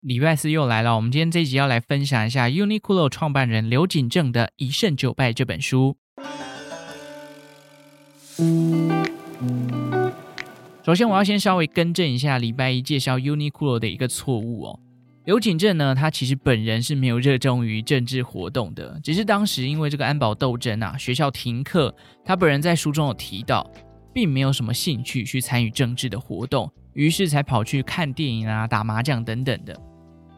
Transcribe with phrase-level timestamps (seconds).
[0.00, 5.98] 礼拜四又来了，我们今天这一集要来分享一下 Uniqlo 创办人刘锦正的《一胜九败》这本书。
[10.82, 14.80] 首先，我要先稍微更正一下礼拜一介绍 Uniqlo 的一个错误哦。
[15.26, 21.94] 刘锦正呢，他其实本人是没有热衷于政治活动的，只是当时因为这个安保斗争啊，学校停课，
[22.24, 23.70] 他本人在书中有提到，
[24.14, 29.78] 并没有什么兴趣去参与政治的活动，于是才跑去看电影啊、打麻将等等的。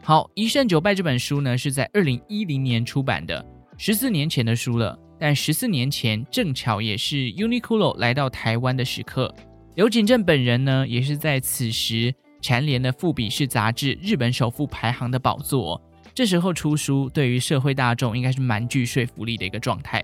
[0.05, 3.43] 好，《一胜九败》这本书呢，是在二零一零年出版的，
[3.77, 4.99] 十四年前的书了。
[5.17, 9.33] 但十四年前正巧也是 Uniqlo 来到台湾的时刻。
[9.75, 15.81] 刘景正本人呢，也是在此时蝉联了《富比士》杂志日本首富排行的宝座。
[16.13, 20.03] 这时候出书，对于社会大众应该是蛮具说服力的一个状态。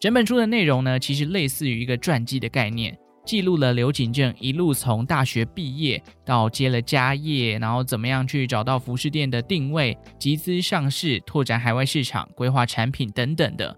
[0.00, 2.98] 整本书的内容呢，其实类似于一个传记的概念。
[3.28, 13.76] 记录了刘景正一路从大学毕业到接了家业，然后怎么样去找到服饰店的定位、集资上市、拓展海外市场、规划产品等等的。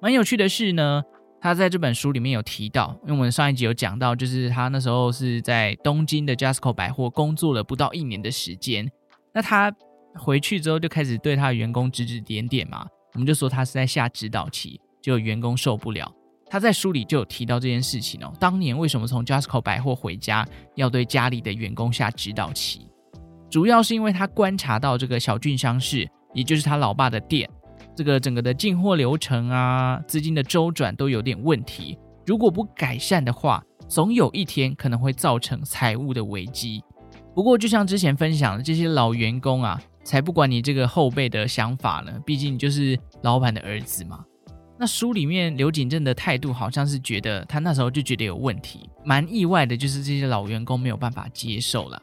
[0.00, 1.02] 蛮有趣的是呢，
[1.40, 8.88] 他在这本书里面有提到，因为我们上一集有讲到，就是他那时候是在东京的 JASCO 百货工作了不到一年的时间。
[9.34, 9.74] 那他
[10.14, 16.08] 回去之后就开始对他的员工指指点点嘛，我们就说他是在下指导棋，就员工受不了。
[16.52, 18.30] 他在书里就有提到这件事情哦。
[18.38, 22.86] 当年为什么从 JASCO 百货回家要对家里的员工下指导棋？
[23.48, 27.48] 主要是因为他观察到这个小俊商事，也就是他老爸的店，
[27.96, 31.98] 这个整个的进货流程啊，资金的周转都有点问题。
[32.26, 36.84] 如果不改善的话，总有一天可能会造成财务的危机。
[37.34, 44.22] 不过，就像之前分享的，这些老员工啊，才不管你这个后辈的想法呢，毕竟你就是老板的儿子嘛。
[44.82, 52.02] 那书里面刘景正的态度好像是觉得他那时候就觉得有问题，蛮意外的，就是这些老员工没有办法接受了。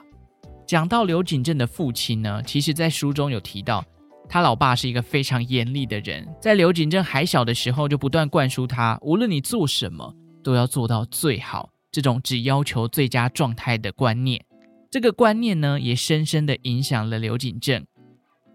[0.65, 3.83] 讲到刘景正的父亲呢，其实在书中有提到，
[4.29, 14.41] 他老爸是一个非常严厉的人，在刘景正还小的时候就不断灌输他，无论你做什么都要做到最好，这种只要求最佳状态的观念。
[14.89, 17.85] 这个观念呢，也深深的影响了刘景正。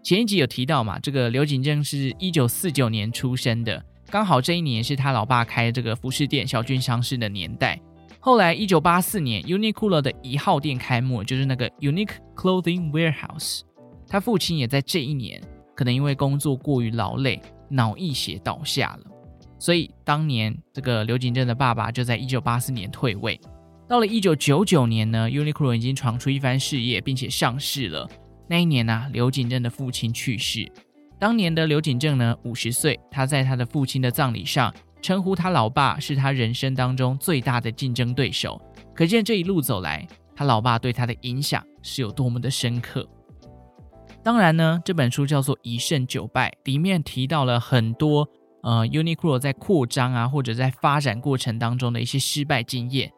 [0.03, 3.85] 前一集有提到嘛，这个刘景正是一九四九年出生的。
[4.09, 7.79] 刚好这一年是他老爸开这个服饰店小郡商事的年代。
[8.19, 13.61] 后来，一九八四年，Uniqlo 的一号店开幕，就是那个 Unique Clothing Warehouse。
[14.07, 15.41] 他父亲也在这一年，
[15.75, 19.11] 可能因为工作过于劳累，脑溢血倒下了。
[19.59, 23.39] 所以，当年这个刘景正的爸爸就在一九八四年退位。
[23.87, 28.09] 到了一九九九年呢，Uniqlo 已经闯出一番事业，并且上市了。
[28.47, 30.71] 那一年呢、刘景正的父亲去世。
[31.17, 38.61] 当年的刘景正呢，五十岁，他在他的父亲的葬礼上称呼他老爸是他人生当中最大的竞争对手，
[38.93, 40.05] 可见这一路走来，
[40.35, 43.07] 他老爸对他的影响是有多么的深刻。
[44.21, 48.27] 当然呢，这本书叫做《一胜九败》，里面提到了很多
[48.63, 53.11] 呃 Uniqlo 在扩张啊或者在发展过程当中的一些失败经验，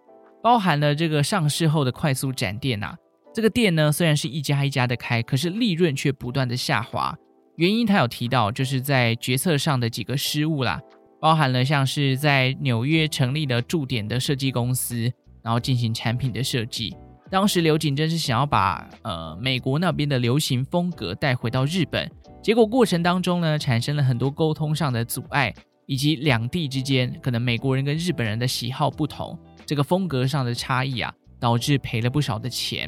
[0.44, 2.96] 包含了这个上市后的快速展店啊，
[3.34, 7.18] 这个店呢虽然是一家一家的开，可是利润却不断的下滑。
[7.58, 10.80] 原因他有提到，就是在决策上的几个失误啦，
[11.20, 16.96] 包含了像是在纽约成立了驻点的设计公司，然后进行产品的设计。
[17.32, 22.10] 当时刘锦真是想要把呃美国那边的流行风格带回到日本，
[22.44, 25.52] 结果过程当中呢，产生了很多沟通上的阻碍，
[25.88, 29.36] 以及两地之间可能美国人跟日本人的喜好不同，
[29.66, 32.88] 这个风格上的差异啊，导致赔了不少的钱。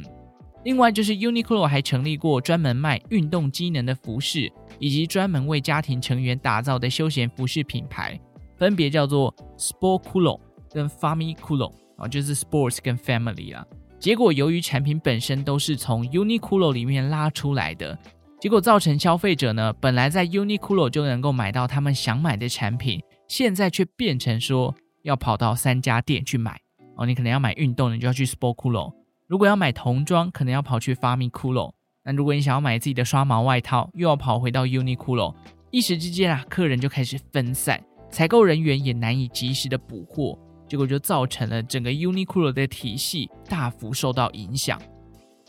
[0.64, 8.20] 另外就是 Uniqlo 还成立过专门卖运动机能的服饰，以及专门为家庭成员打造的休闲服饰品牌，
[8.58, 10.38] 分别叫做 Sportculo
[10.70, 13.64] 跟 Famiculo 啊，就是 Sports 跟 Family 啊。
[13.98, 17.98] 结果由于产品本身都是从 Uniqlo 里面拉出来的，
[18.38, 26.60] 结果造成消费者呢，本来在 Uniqlo 就能够买到他们想买的产品，现在却变成说要跑到三家店去买
[26.96, 27.06] 哦。
[27.06, 28.92] 你可能要买运动，你就要去 Sportculo。
[29.30, 31.72] 如果要买童装，可能要跑去 Famiculo；
[32.02, 35.36] 那如果你想要买自己的刷毛外套，又要跑回到 Uniqlo。
[35.70, 37.80] 一时之间啊，客人就开始分散，
[38.10, 40.36] 采购人员也难以及时的补货，
[40.68, 44.82] 结果就造成了整个 Uniqlo 的体系大幅受到影响。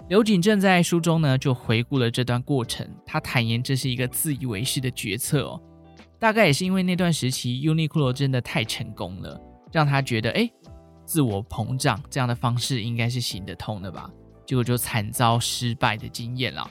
[0.09, 5.59] 刘景正在书中呢就回顾了这段过程，他坦言这是一个自以为是的决策哦。
[6.19, 9.41] 大概也是因为那段时期 Uniqlo 真的太成功了，
[9.71, 10.47] 让他觉得哎，
[11.11, 14.09] 自我膨胀这样的方式应该是行得通的吧？
[14.45, 16.65] 结果就惨遭失败的经验了。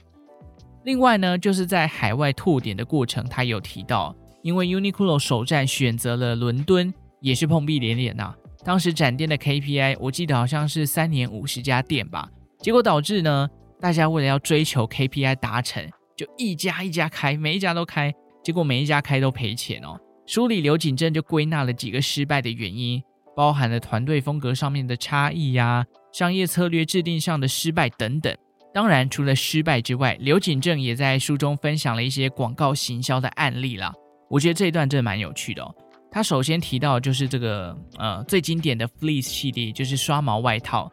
[0.85, 6.91] 另外呢，就是在海外拓点的过程，他有提到，因为 Uniqlo 首站选择了伦敦，
[7.21, 8.35] 也是碰壁连连呐、
[8.65, 12.27] 当时展店的 KPI 我记得好像是三年五十家店吧，
[12.61, 13.47] 结果导致呢，
[13.79, 18.11] 大家为了要追求 KPI 达成，就一家一家开，每一家都开。
[18.43, 20.01] 结果每一家开都赔钱哦。
[20.27, 23.03] 书里刘景正就归纳了几个失败的原因，
[23.37, 28.35] 包含了团队风格上面的差异呀、商业策略制定上的失败等等。
[28.73, 33.93] 当然，除了失败之外，刘景正也在书中分享了一些广告行销的案例啦。
[34.29, 35.75] 我觉得这一段真的蛮有趣的哦。
[36.13, 40.91] 他首先提到就是这个呃最经典的 Fleece 系列，就是刷毛外套。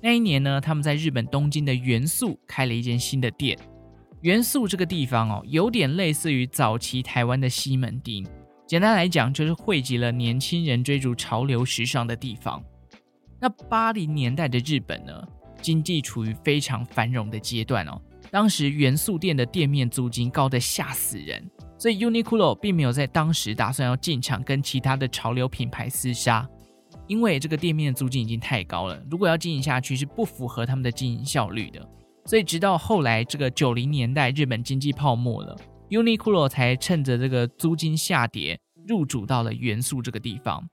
[0.00, 3.58] 那一年呢，他们在日本东京的原宿开了一间新的店。
[4.20, 8.24] 原宿这个地方哦，有点类似于早期台湾的西门町。
[8.72, 12.64] 简单来讲，就是汇集了年轻人追逐潮流时尚的地方。
[13.38, 15.12] 那八零年代的日本呢，
[15.60, 18.00] 经济处于非常繁荣的阶段哦。
[18.30, 21.44] 当时元素店的店面租金高得吓死人，
[21.76, 26.48] 所以 Uniqlo 并没有在当时打算要进场跟其他的潮流品牌厮杀，
[27.06, 31.86] 因为这个店面的租金已经太高了，如果要经营下去是不符合他们的经营效率的。
[32.24, 35.54] 所以，直到后来这个九零年代，日本经济泡沫了
[35.92, 38.58] ，Uniqlo 才趁着这个租金下跌，
[38.88, 40.66] 入主到了元素这个地方。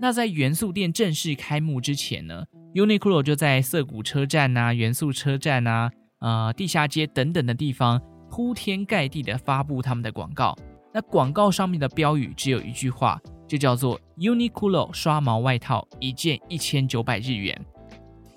[0.00, 5.90] 那在元素店正式开幕之前呢，Uniqlo 就在涩谷车站啊、元素车站啊、
[6.20, 8.00] 呃地下街等等的地方
[8.30, 10.56] 铺天盖地的发布他们的广告。
[10.94, 17.60] 那广告上面的标语只有一句话，就叫做 “Uniqlo 刷毛外套一件一千九百日元”。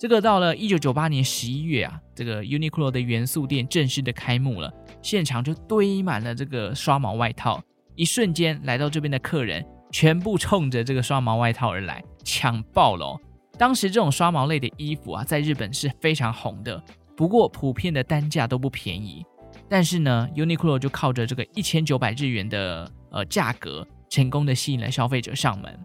[0.02, 7.62] 这个到了一九九八年十一月啊，这个 Uniqlo 的元素店正式的开幕了，现场就堆满了这个刷毛外套，
[7.94, 13.22] 一瞬间来到这边的客人全部冲着这个刷毛外套而来，抢爆了哦。
[13.60, 16.84] 当时这种刷毛类的衣服啊，在日本是非常红的，
[17.16, 19.24] 不过普遍的单价都不便宜。
[19.70, 25.80] 但是呢，Uniqlo 就靠着这个一千九百日元的呃价格，成功的吸引了消费者上门。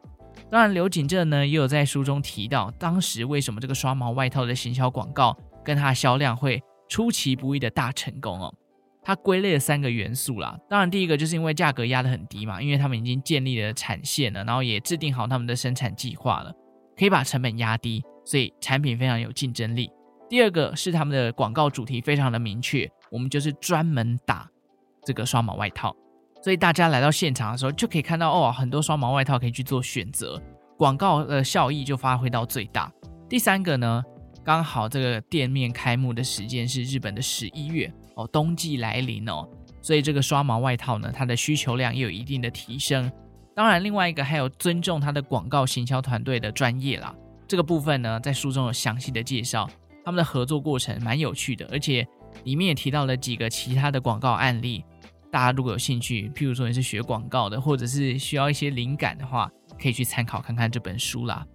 [0.51, 8.55] 当然，刘景正呢也有在书中提到，当时为什么这个刷毛外套的行销广告跟它的销量会出其不意的大成功哦。
[9.03, 10.59] 它归类了三个元素啦。
[10.69, 16.53] 当然，第一个就是因为价格压得很低嘛，因为他们已经建立了产线了，然后也制定好他们的生产计划了，
[16.97, 19.91] 可以把成本压低，所以产品非常有竞争力。
[20.29, 24.49] 第二个是他们的广告主题非常的明确，我们就是专门打
[25.05, 25.95] 这个刷毛外套。
[26.47, 30.41] 所以大家来到现场的时候，就可以看到哦，很多双毛外套可以去做选择，
[30.79, 32.89] 广告的效益就发挥到最大。
[33.29, 34.01] 第三个呢，
[34.45, 39.45] 刚好这个店面开幕的时间是日本的十一月哦，冬季来临哦，
[39.83, 43.11] 所以这个双毛外套呢，它的需求量也有一定的提升。
[43.57, 47.13] 当然，另外一个还有尊重它的广告行销团队的专业啦，
[47.49, 49.69] 这个部分呢，在书中有详细的介绍，
[50.05, 52.07] 他们的合作过程蛮有趣的，而且
[52.45, 54.85] 里面也提到了几个其他的广告案例。
[55.37, 61.47] 大家如果有兴趣，譬如说你是学广告的，或者是需要一些灵感的话，可以去参考看看这本书啦。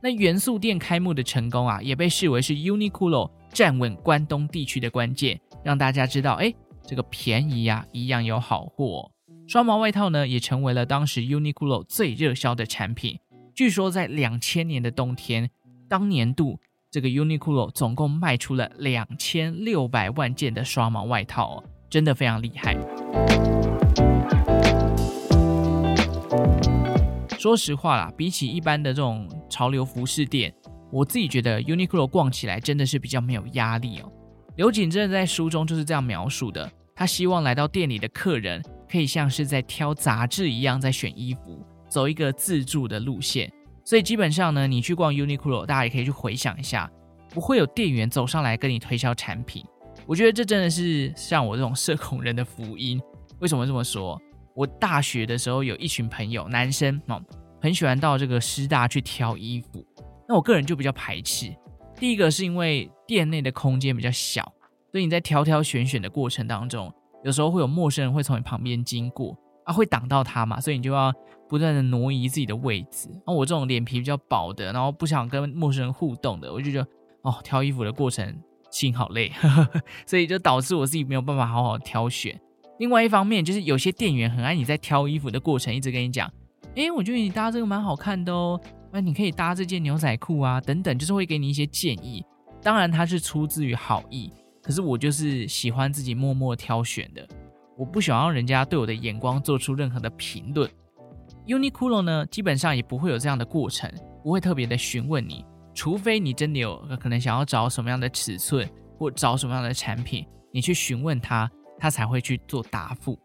[0.00, 6.54] 那元素店开幕的成功啊，也被视为是 Uniqlo 站稳关东地区的关键，让大家知道，哎，
[6.86, 9.10] 这个便宜呀、啊，一样有好货。
[9.48, 13.18] 刷毛外套呢，也成为了当时 Uniqlo 最热销的产品。
[13.52, 15.50] 据说在两千年的冬天，
[15.88, 21.64] 当年度这个 Uniqlo 总共卖出了两千六百万件的刷毛外套哦。
[21.90, 22.76] 真的非常厉害。
[27.38, 30.52] 说实话啦，比起一般的这种潮流服饰店，
[30.90, 34.12] 我自己觉得 Uniqlo 逛起来真的是比较没有压力哦。
[34.56, 43.50] 刘景正在书中就是这样描述的，他希望来到店里的客人可以像是在挑杂志一样在选衣服，走一个自助的路线。
[43.84, 46.90] 所以基本上呢，你去逛 Uniqlo，大家也可以去回想一下，
[47.30, 49.64] 不会有店员走上来跟你推销产品。
[50.08, 52.98] 我觉得这真的是像我这种社恐人的福音。
[53.40, 54.18] 为什么这么说？
[54.56, 57.22] 我大学的时候有一群朋友，男生哦，
[57.60, 59.84] 很喜欢到这个师大去挑衣服。
[60.26, 61.54] 那我个人就比较排斥。
[61.94, 64.42] 第一个是因为店内的空间比较小，
[64.90, 66.90] 所以你在挑挑选选的过程当中，
[67.22, 69.36] 有时候会有陌生人会从你旁边经过
[69.66, 71.12] 啊，会挡到他嘛，所以你就要
[71.50, 73.10] 不断的挪移自己的位置。
[73.26, 76.88] 那我这种脸皮比较薄的，然后不想跟陌生人互动的，我就觉得
[77.20, 78.34] 哦，挑衣服的过程。
[78.70, 82.38] 心好累，呵呵，所以就导致我自己没有办法好好挑选。
[82.78, 86.30] 另外一方面，就是有些店员很爱你在挑衣服的过程，一直跟你讲，
[86.74, 88.60] 诶，我觉得你搭这个蛮好看的哦，
[88.92, 92.24] 那你可以搭这件牛仔裤啊，等等，就是会给你一些建议。
[92.62, 94.32] 当然他是出自于好意，
[94.62, 97.26] 可是我就是喜欢自己默默挑选的，
[97.76, 100.70] 我不想让人家对我的眼光做出任何的评论。
[101.46, 103.90] Uniqlo 呢，基本上也不会有这样的过程，
[104.22, 105.44] 不会特别的询问你，
[105.78, 108.68] 除非你真的有可能想要找什么样的尺寸
[108.98, 113.16] 或找什么样的产品，你去询问他，他才会去做答复。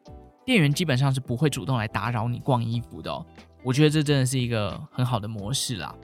[0.45, 3.25] 店员基本上是不会主动来打扰你逛衣服的哦。
[3.63, 5.95] 我觉得这真的是一个很好的模式啦。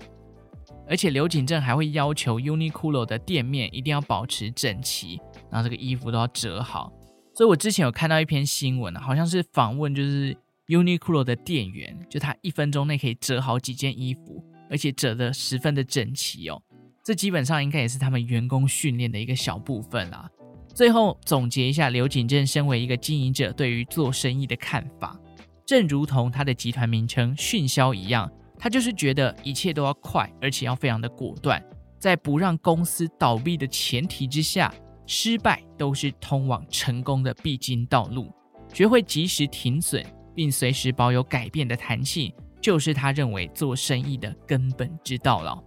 [0.88, 6.91] 而且刘景正还会要求 Uniqlo 的店面一定要保持整齐，然后这个衣服都要折好。
[7.36, 10.36] 所以我之前有看到一篇新闻，好像是访问就是。
[10.70, 16.62] Uniqlo 的店员，就他一分钟内可以折好几件衣服，而且折得十分的整齐哦。
[17.04, 20.30] 这基本上应该也是他们员工训练的一个小部分啦。
[20.74, 25.20] 最后总结一下，刘景正身为一个经营者对于做生意的看法，
[25.66, 31.64] 正如同他的集团名称迅销一样，他就是觉得一切都要快，而且要非常的果断，
[31.98, 34.74] 在不让公司倒闭的前提之下，
[35.08, 38.32] 失败都是通往成功的必经道路，
[38.74, 40.06] 学会及时停损。
[40.36, 45.63] 并随时保有改变的弹性，就是他认为做生意的根本之道了。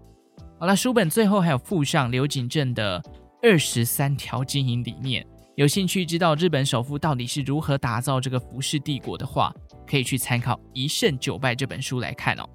[0.59, 3.03] 好了，书本最后还有附上刘景正的
[3.43, 5.27] 二十三条经营理念。
[5.57, 9.53] 有兴趣知道日本首富到底是如何打造这个服饰帝国的话，
[9.87, 12.49] 可以去参考《一胜九败》这本书来看哦。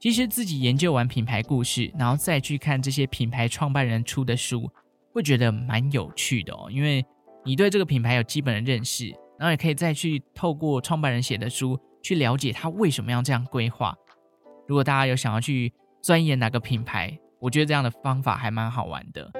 [0.00, 4.70] 其实自己研究完品牌故事，然后再去看这些品牌创办人出的书，
[5.12, 7.04] 会觉得蛮有趣的哦，因为
[7.44, 9.12] 你对这个品牌有基本的认识。
[9.38, 13.96] 然后也可以再去透过创办人写的书去了解他为什么要这样规划。
[14.66, 19.30] 如果大家有想要去钻研哪个品牌，我觉得这样的方法还蛮好玩的。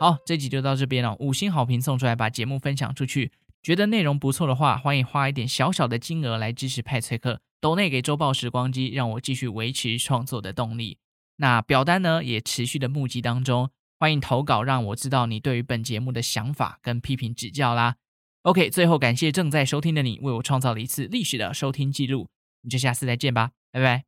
[0.00, 3.32] 好，这集就到这边了，五星好评送出来，把节目分享出去。
[3.62, 10.98] 觉得内容不错的话，欢迎花一点小小的金额来支持派崔克，抖内给周报时光机，让我继续维持创作的动力。
[11.36, 17.96] 那表单呢也持续的募集当中，欢迎投稿，让我知道你对于本节目的想法跟批评指教啦。
[18.44, 22.20] OK，最后感谢正在收听的你，为我创造了一次历史的收听记录。
[22.20, 24.04] 我们就下次再见吧，拜拜。